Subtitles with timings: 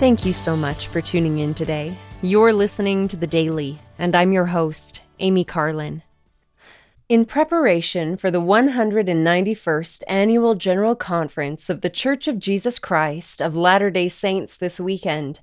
[0.00, 1.94] Thank you so much for tuning in today.
[2.22, 6.02] You're listening to The Daily, and I'm your host, Amy Carlin.
[7.10, 13.58] In preparation for the 191st Annual General Conference of The Church of Jesus Christ of
[13.58, 15.40] Latter day Saints this weekend,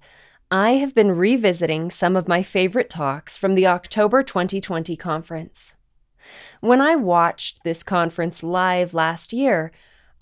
[0.49, 5.75] I have been revisiting some of my favorite talks from the October 2020 conference.
[6.61, 9.71] When I watched this conference live last year,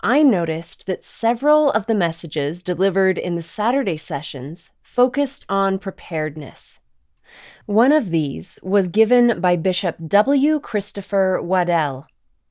[0.00, 6.80] I noticed that several of the messages delivered in the Saturday sessions focused on preparedness.
[7.64, 10.60] One of these was given by Bishop W.
[10.60, 12.06] Christopher Waddell.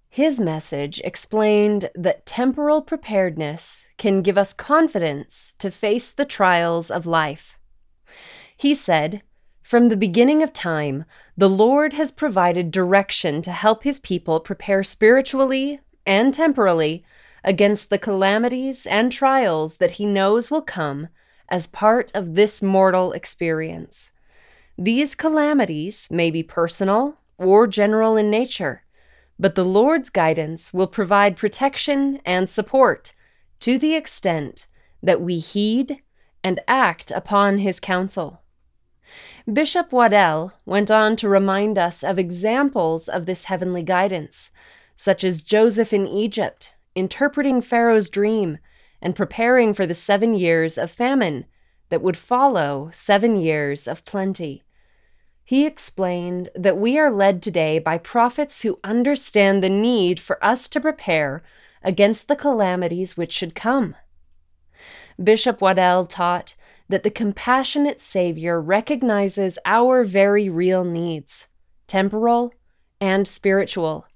[0.10, 7.06] His message explained that temporal preparedness can give us confidence to face the trials of
[7.06, 7.58] life.
[8.58, 9.22] He said,
[9.62, 11.06] From the beginning of time,
[11.38, 17.04] the Lord has provided direction to help his people prepare spiritually and temporally
[17.46, 21.08] against the calamities and trials that he knows will come
[21.48, 24.12] as part of this mortal experience.
[24.78, 28.84] These calamities may be personal or general in nature,
[29.38, 33.14] but the Lord's guidance will provide protection and support
[33.60, 34.66] to the extent
[35.04, 36.00] that we heed
[36.44, 38.42] and act upon his counsel.
[39.52, 44.50] Bishop Waddell went on to remind us of examples of this heavenly guidance,
[44.96, 48.58] such as Joseph in Egypt interpreting Pharaoh's dream,
[49.02, 51.46] and preparing for the seven years of famine
[51.90, 54.64] that would follow seven years of plenty.
[55.44, 60.68] He explained that we are led today by prophets who understand the need for us
[60.70, 61.44] to prepare
[61.84, 63.96] against the calamities which should come.
[65.24, 66.56] Bishop Waddell taught
[66.90, 71.48] that the compassionate Savior recognizes our very real needs,
[71.86, 72.54] temporal
[73.00, 74.08] and spiritual,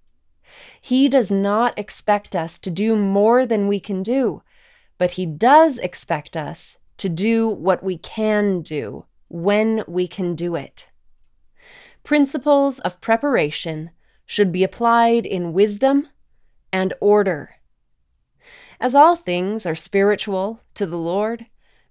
[0.81, 4.41] he does not expect us to do more than we can do,
[4.97, 10.55] but He does expect us to do what we can do when we can do
[10.55, 10.87] it.
[12.03, 13.91] Principles of preparation
[14.25, 16.07] should be applied in wisdom
[16.71, 17.55] and order.
[18.79, 21.45] As all things are spiritual to the Lord,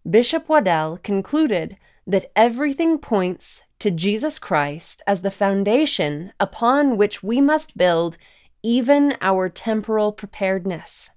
[0.09, 7.41] Bishop Waddell concluded that everything points to Jesus Christ as the foundation upon which we
[7.41, 8.17] must build
[8.63, 11.11] even our temporal preparedness.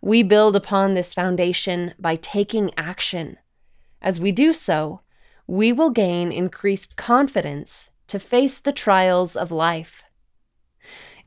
[0.00, 3.38] We build upon this foundation by taking action.
[4.00, 5.00] As we do so,
[5.46, 10.04] we will gain increased confidence to face the trials of life.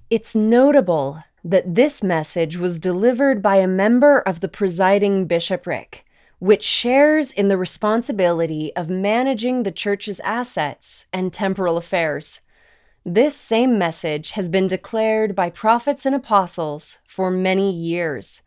[0.10, 6.06] It's notable that this message was delivered by a member of the presiding bishopric,
[6.40, 12.42] which shares in the responsibility of managing the church's assets and temporal affairs.
[13.06, 18.42] This same message has been declared by prophets and apostles for many years.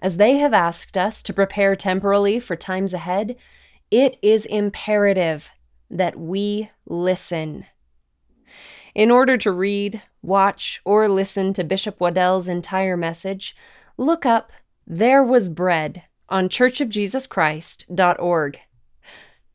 [0.00, 3.36] As they have asked us to prepare temporally for times ahead,
[3.90, 5.50] it is imperative
[5.90, 7.66] that we listen.
[8.94, 13.54] In order to read, watch, or listen to Bishop Waddell's entire message,
[13.96, 14.52] look up
[14.86, 18.60] There Was Bread on churchofjesuschrist.org.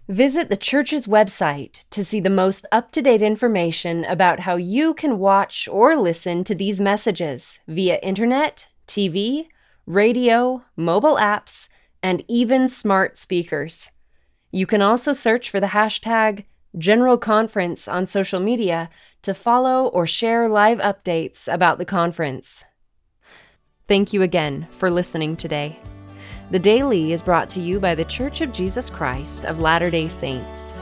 [0.10, 4.94] visit the church's website to see the most up to date information about how you
[4.94, 9.48] can watch or listen to these messages via internet, TV,
[9.86, 11.70] radio, mobile apps,
[12.02, 13.90] and even smart speakers.
[14.52, 16.46] You can also search for the hashtag
[16.78, 18.90] General Conference on social media
[19.24, 22.64] to follow or share live updates about the conference.
[23.88, 25.80] Thank you again for listening today.
[26.52, 30.08] The Daily is brought to you by The Church of Jesus Christ of Latter day
[30.08, 30.76] Saints.